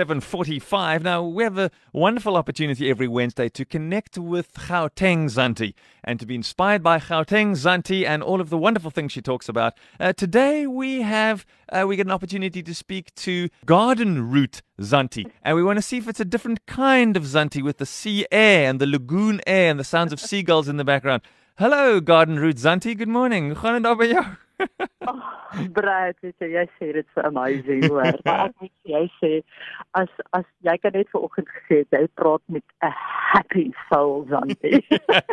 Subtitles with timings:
[0.00, 1.02] 7:45.
[1.02, 6.24] Now we have a wonderful opportunity every Wednesday to connect with Gauteng Zanti and to
[6.24, 9.74] be inspired by Gauteng Zanti and all of the wonderful things she talks about.
[9.98, 15.30] Uh, today we have uh, we get an opportunity to speak to Garden Root Zanti,
[15.42, 18.26] and we want to see if it's a different kind of Zanti with the sea
[18.32, 21.20] air and the lagoon air and the sounds of seagulls in the background.
[21.58, 22.96] Hello, Garden Root Zanti.
[22.96, 23.54] Good morning.
[25.10, 25.16] Oh,
[25.72, 28.12] Brad, weet jy, jy sê dit so amazing hoor.
[28.26, 29.30] Maar ek moet jy sê
[29.98, 32.92] as as jy kan net vanoggend gesê het jy praat met 'n
[33.32, 34.82] happy soul Zanti.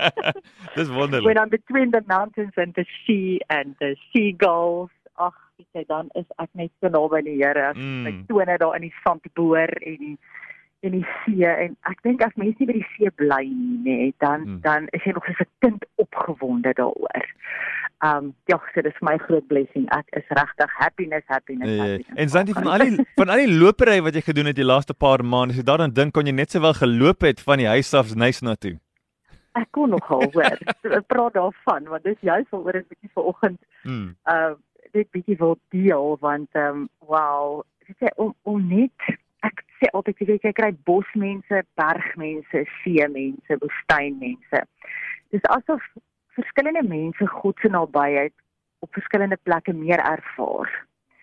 [0.77, 1.27] Dis wonderlik.
[1.27, 6.09] When I'm between the mountains and the sea and the seagulls, ag, weet jy dan
[6.15, 7.73] is ek net so naby die Here.
[7.75, 8.07] Mm.
[8.07, 10.17] Ek dit daar in die sand boor en die
[10.85, 14.13] in die see en ek dink as mense nie by die see bly nie, nee,
[14.21, 14.61] dan Mm.
[14.61, 17.25] dan is jy nog soos 'n kind opgewonde daaroor.
[18.05, 19.87] Um ja, so dis my groot blessing.
[19.95, 21.83] Ek is regtig happiness, happiness, ja.
[21.83, 22.19] happiness.
[22.21, 24.93] En Zanti van al die van al die lopery wat jy gedoen het die laaste
[24.93, 27.93] paar maande, as jy daaraan dink kon jy net sowel geloop het van die huis
[27.97, 28.75] af Nys na toe.
[29.57, 30.59] ek kon nogal hoor.
[30.99, 34.15] Ek praat daarvan want dis juist waaroor ek bietjie vanoggend Mm.
[34.29, 34.53] uh
[34.93, 39.09] dit bietjie wil deel want um, wow, weet jy om om net
[39.45, 44.61] ek sê altyd jy weet jy kry bosmense, bergmense, seemense, woestynmense.
[45.33, 45.81] Dis asof
[46.37, 48.33] verskillende mense God se nabyheid
[48.85, 50.71] op verskillende plekke meer ervaar.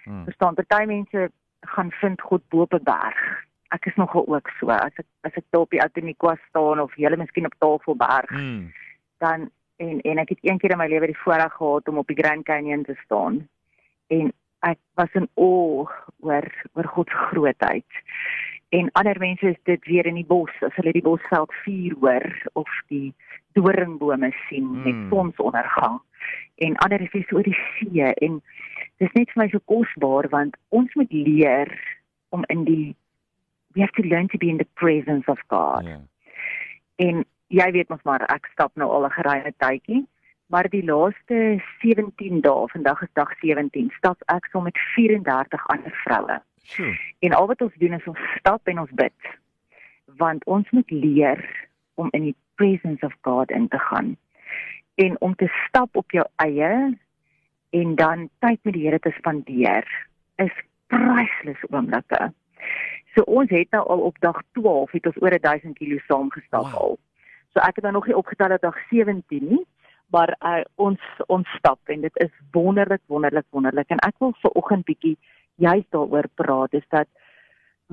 [0.05, 0.25] Mm.
[0.25, 1.31] Verstaan, party mense
[1.75, 3.21] gaan vind God bo op 'n berg.
[3.69, 4.69] Ek is nogal ook so.
[4.71, 8.73] As ek as ek daar op die Atenikwa staan of jy miskien op Tafelberg, Mm.
[9.19, 12.07] dan en en ek het een keer in my lewe die voorreg gehad om op
[12.07, 13.49] die Grand Canyon te staan.
[14.07, 15.89] En ek was in awe
[16.21, 17.91] oor oor God se grootheid.
[18.75, 22.27] En ander mense is dit weer in die bos, as hulle die bosveld vuur hoor
[22.59, 23.15] of die
[23.55, 24.83] doringbome sien Mm.
[24.83, 26.01] met sonsondergang.
[26.55, 28.43] En ander is so oor die see en
[28.99, 31.71] dis net vir my so kosbaar want ons moet leer
[32.29, 32.95] om in die
[33.75, 35.85] we have to learn to be in the presence of God.
[35.85, 36.01] Ja.
[36.97, 40.07] En jy weet mos maar ek stap nou al 'n geruime tydjie,
[40.55, 45.97] maar die laaste 17 dae, vandag is dag 17, stap ek saam met 34 ander
[46.05, 46.37] vroue.
[46.63, 46.93] Sjoe.
[47.27, 49.31] En al wat ons doen is ons stap en ons bid.
[50.21, 51.43] Want ons moet leer
[51.99, 54.15] om in die presence of God in te gaan.
[54.95, 56.71] En om te stap op jou eie
[57.75, 59.91] en dan tyd met die Here te spandeer
[60.39, 60.55] is
[60.87, 62.31] priceless oomblikke.
[63.19, 66.83] So ons het nou al op dag 12 het ons oor 1000 kg saamgestap Wow.
[66.83, 66.99] al.
[67.55, 69.65] So ek het nou nog nie opgetel dat dag 17 nie,
[70.15, 74.57] maar uh, ons ons stap en dit is wonderlik wonderlik wonderlik en ek wil vir
[74.63, 75.17] oggend bietjie
[75.67, 77.11] juist daaroor praat is dat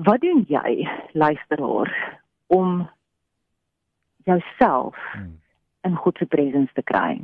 [0.08, 1.92] wat doen jy luisteraar
[2.46, 2.82] om
[4.24, 5.42] jouself Mm.
[5.82, 7.20] in God se presence te kry.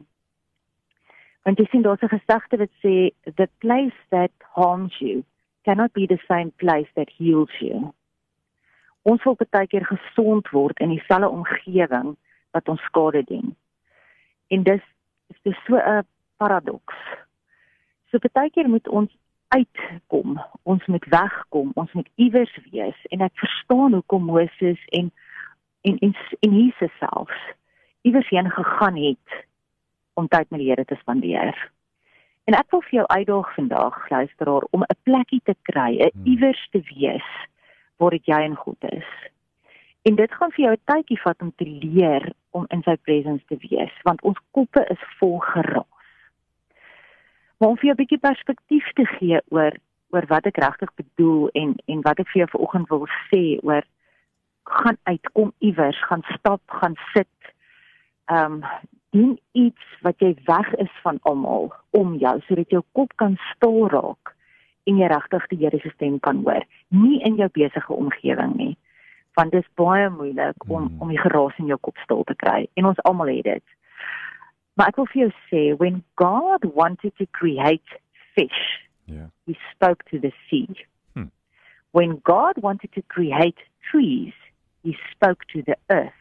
[1.42, 5.24] Want jy sien daar's 'n gesegde wat sê the place that harms you
[5.62, 7.92] cannot be the same place that heals you.
[9.02, 12.16] Ons wil baie keer gesond word in dieselfde omgewing
[12.50, 13.56] wat ons skade doen.
[14.48, 14.84] En dis
[15.42, 16.96] dis so 'n paradoks.
[18.10, 19.10] So baie keer moet ons
[19.48, 25.12] uitkom, ons moet wegkom, ons moet iewers wees en ek verstaan hoekom Moses en
[25.80, 27.56] en en, en Jesus selfs
[28.02, 29.46] iewers heen gegaan het
[30.14, 31.70] om tyd met die Here te spandeer.
[32.44, 36.26] En ek wil vir jou uitdaag vandag, luisteraar, om 'n plekkie te kry, 'n Hmm.
[36.26, 37.28] iewers te wees
[37.96, 39.10] waar dit jy en God is.
[40.02, 43.44] En dit gaan vir jou 'n tydjie vat om te leer om in sy presence
[43.50, 45.86] te wees, want ons koppe is vol geraas.
[47.58, 49.72] Maar om vir jou 'n bietjie perspektief te gee oor
[50.10, 53.84] oor wat ek regtig bedoel en en wat ek vir jou vanoggend wil sê oor
[54.68, 57.36] gaan uit, kom iewers, gaan stap, gaan sit.
[58.24, 58.64] Ehm um,
[59.10, 63.88] doen iets wat jy weg is van almal om jou sodat jou kop kan stil
[63.88, 64.34] raak
[64.84, 68.76] en jy regtig die Here se stem kan hoor, nie in jou besige omgewing nie.
[69.38, 71.00] Want dit is baie moeilik om Mm.
[71.00, 73.62] om die geraas in jou kop stil te kry en ons almal het dit.
[74.74, 78.00] Maar ek wil vir jou sê when God wanted to create
[78.34, 79.30] fish, Ja.
[79.46, 80.68] he spoke to the sea.
[81.14, 81.30] Hmm.
[81.90, 83.58] When God wanted to create
[83.90, 84.34] trees,
[84.82, 86.12] he spoke to the earth.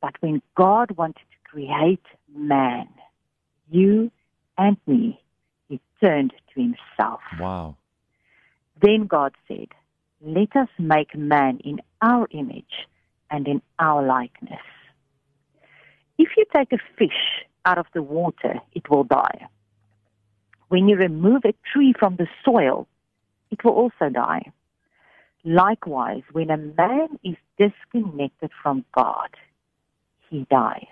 [0.00, 2.88] But when God wanted to create man,
[3.70, 4.10] you
[4.56, 5.18] and me,
[5.68, 7.22] he turned to himself.
[7.38, 7.76] Wow.
[8.80, 9.68] Then God said,
[10.20, 12.88] Let us make man in our image
[13.30, 14.60] and in our likeness.
[16.18, 19.46] If you take a fish out of the water, it will die.
[20.68, 22.88] When you remove a tree from the soil,
[23.50, 24.52] it will also die.
[25.44, 29.30] Likewise, when a man is disconnected from God,
[30.28, 30.86] he dies.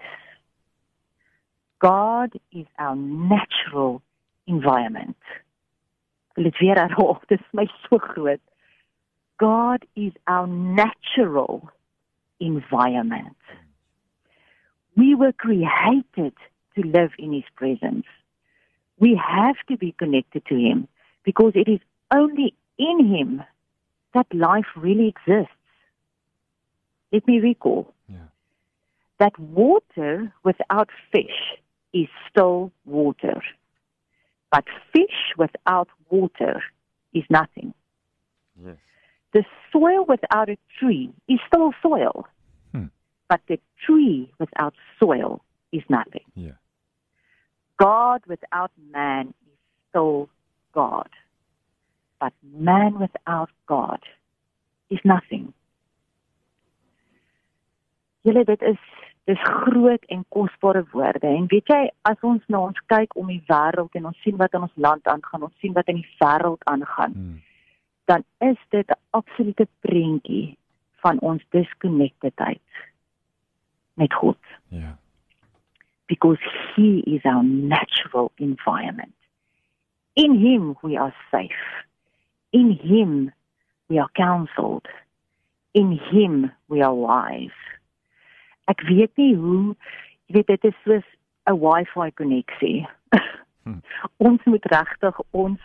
[1.80, 4.02] God is our natural
[4.46, 5.16] environment.
[6.36, 8.40] Wil dit weer herhaal, dit is my so groot.
[9.38, 11.68] God is our natural
[12.40, 13.36] environment.
[14.96, 16.32] We were created
[16.74, 18.06] to live in his presence.
[18.98, 20.88] We have to be connected to him
[21.24, 21.80] because it is
[22.14, 23.42] only in him
[24.14, 25.52] that life really exists.
[27.12, 28.28] Let me recall Yeah.
[29.18, 31.58] that water without fish
[31.92, 33.42] is still water.
[34.50, 36.62] But fish without water
[37.12, 37.74] is nothing.
[38.58, 38.78] Yes.
[39.36, 42.26] The soil without a tree is still soil.
[42.72, 42.86] Hmm.
[43.28, 45.42] But the tree without soil
[45.72, 46.24] is nothing.
[46.34, 46.56] Yeah.
[47.78, 49.58] God without man is
[49.90, 50.30] still
[50.72, 51.10] God.
[52.18, 54.00] But man without God
[54.88, 55.52] is nothing.
[58.24, 58.80] Julle dit is
[59.28, 63.42] dis groot en kosbare woorde en weet jy as ons na ons kyk om die
[63.50, 66.64] wêreld en ons sien wat in ons land aangaan, ons sien wat in die wêreld
[66.72, 67.42] aangaan, Mm.
[68.06, 70.58] Dan is dit 'n absolute prentjie
[71.02, 72.68] van ons disconnectedheid
[73.94, 74.38] met God
[74.68, 74.96] Yeah.
[76.06, 76.38] because
[76.74, 79.14] he is our natural environment.
[80.12, 81.84] In him we are safe.
[82.50, 83.32] In him
[83.88, 84.88] we are counseled.
[85.72, 87.60] In him we are wise.
[88.64, 89.76] Ek weet nie hoe
[90.26, 91.06] jy weet dit is soos
[91.46, 92.88] 'n Wi-Fi koneksie.
[93.62, 93.82] Hmm.
[94.28, 95.60] ons moet regtig ons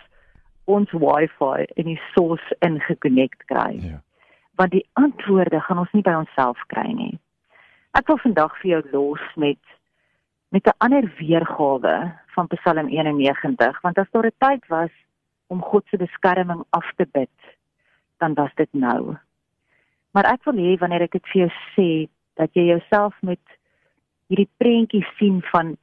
[0.77, 3.99] ons Wi-Fi in die source ingekonnekt kry Yeah.
[4.55, 7.19] want die antwoorde gaan ons nie by onsself kry nie.
[7.97, 9.59] Ek wil vandag vir jou los met
[10.51, 14.91] met 'n ander weergawe van Psalm 91, want as daar 'n tyd was
[15.47, 17.37] om God se beskerming af te bid,
[18.17, 19.15] dan was dit nou.
[20.11, 23.39] Maar ek wil hê wanneer ek dit vir jou sê dat jy jouself met
[24.27, 25.77] hierdie prentjie sien van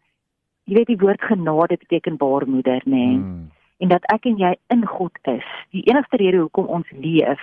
[0.64, 2.90] jy weet die woord genade beteken baarmoeder, nê?
[2.90, 3.16] Nee?
[3.16, 3.50] Mm.
[3.78, 5.46] En dat ek en jy in God is.
[5.74, 7.42] Die enigste rede hoekom ons leef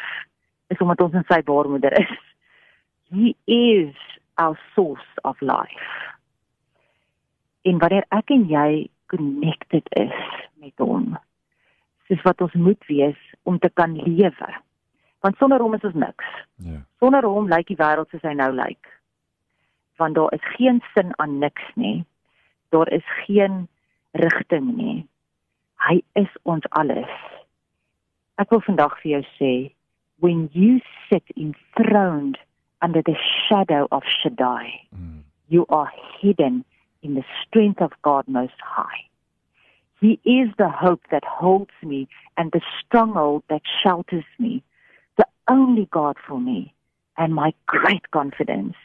[0.74, 2.18] is omdat ons in sy baarmoeder is.
[3.14, 3.96] He is
[4.42, 5.92] our source of life.
[7.66, 10.18] En wanneer ek en jy connected is
[10.62, 11.16] met hom,
[12.10, 14.50] soos wat ons moet wees om te kan lewe.
[15.26, 16.28] Want sonder hom is ons niks.
[16.62, 16.84] Yeah.
[17.02, 18.92] Sonder hom lyk die wêreld soos hy nou lyk.
[20.02, 22.04] Want daar is geen sin aan niks nie.
[22.76, 23.66] Daar is geen
[24.12, 25.06] rigting nie.
[25.78, 27.12] Hy is ons alles.
[28.38, 29.54] Ek wil vandag vir jou sê,
[30.20, 30.80] when you
[31.10, 32.38] sit enthroned
[32.82, 33.16] under the
[33.48, 35.24] shadow of Shaddai, Mm.
[35.48, 36.64] you are hidden
[37.02, 39.06] in the strength of God Most High.
[40.02, 42.08] He is the hope that holds me
[42.38, 44.64] and the stronghold that shelters me,
[45.18, 46.74] the only God for me
[47.18, 48.76] and my great confidence.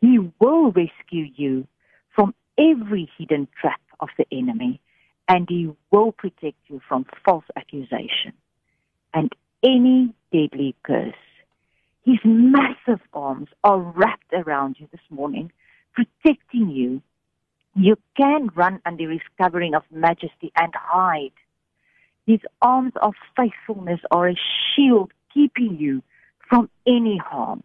[0.00, 1.66] He will rescue you
[2.14, 4.80] from every hidden trap of the enemy
[5.28, 8.32] and he will protect you from false accusation
[9.12, 9.32] and
[9.64, 11.14] any deadly curse.
[12.04, 15.50] His massive arms are wrapped around you this morning,
[15.92, 17.02] protecting you.
[17.74, 21.32] You can run under his covering of majesty and hide.
[22.26, 24.36] His arms of faithfulness are a
[24.74, 26.02] shield keeping you
[26.48, 27.62] from any harm.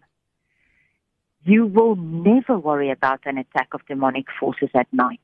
[1.43, 5.19] You will never worry about an attack of demonic forces at night,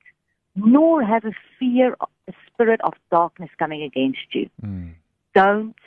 [0.57, 1.95] nor have a fear,
[2.27, 4.95] a spirit of darkness coming against you Mm.
[5.33, 5.79] don't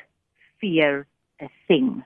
[0.61, 1.07] fear
[1.41, 2.05] a thing.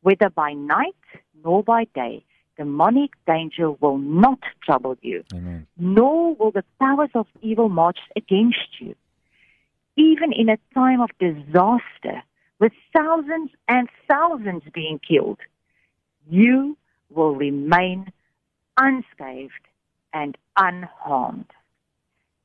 [0.00, 0.96] Whether by night
[1.44, 2.24] nor by day,
[2.56, 5.66] demonic danger will not trouble you, Amen.
[5.76, 8.94] nor will the powers of evil march against you.
[9.96, 12.22] Even in a time of disaster,
[12.58, 15.40] with thousands and thousands being killed,
[16.28, 16.76] you
[17.10, 18.10] will remain
[18.78, 19.52] unscathed
[20.12, 21.50] and unharmed.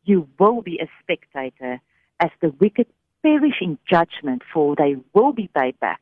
[0.04, 1.80] You will be a spectator
[2.20, 2.88] as the wicked
[3.24, 6.02] perish in judgment, for they will be paid back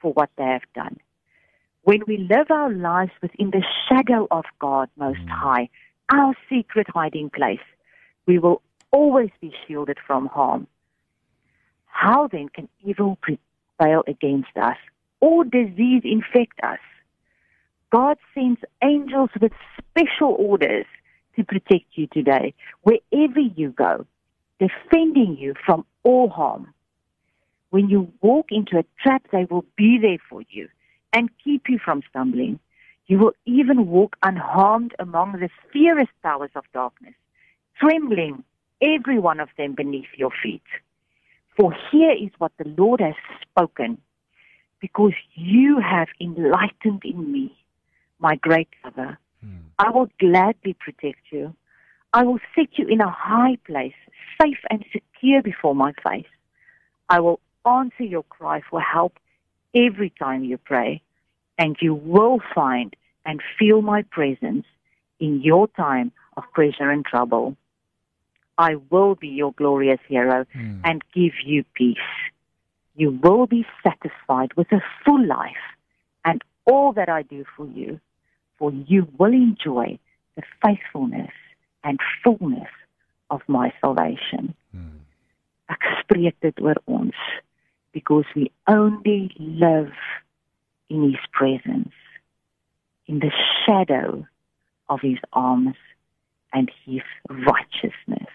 [0.00, 0.98] for what they have done.
[1.82, 5.30] When we live our lives within the shadow of God Most mm.
[5.30, 5.68] High,
[6.12, 7.58] our secret hiding place,
[8.26, 10.66] we will always be shielded from harm.
[11.86, 14.76] How then can evil prevail against us
[15.20, 16.78] or disease infect us?
[17.90, 20.86] God sends angels with special orders
[21.40, 24.06] to protect you today, wherever you go,
[24.58, 26.72] defending you from all harm.
[27.70, 30.68] When you walk into a trap, they will be there for you
[31.12, 32.58] and keep you from stumbling.
[33.06, 37.14] You will even walk unharmed among the fiercest powers of darkness,
[37.80, 38.44] trembling,
[38.82, 40.62] every one of them beneath your feet.
[41.56, 43.98] For here is what the Lord has spoken.
[44.80, 47.54] because you have enlightened in me
[48.18, 49.18] my great lover.
[49.78, 51.54] I will gladly protect you.
[52.12, 53.94] I will set you in a high place,
[54.40, 56.26] safe and secure before my face.
[57.08, 59.18] I will answer your cry for help
[59.74, 61.02] every time you pray,
[61.58, 62.94] and you will find
[63.24, 64.66] and feel my presence
[65.18, 67.56] in your time of pressure and trouble.
[68.58, 70.80] I will be your glorious hero Mm.
[70.84, 71.98] and give you peace.
[72.94, 75.64] You will be satisfied with a full life
[76.24, 78.00] and all that I do for you,
[78.60, 79.98] for you will enjoy
[80.36, 81.32] the faithfulness
[81.82, 82.68] and fullness
[83.30, 84.54] of my salvation.
[84.76, 85.00] Mm.
[85.72, 87.16] Ek spreek dit oor ons
[87.96, 89.96] because we only live
[90.90, 91.94] in his presence
[93.06, 93.32] in the
[93.64, 94.26] shadow
[94.88, 95.76] of his arms
[96.52, 98.30] and his righteousness.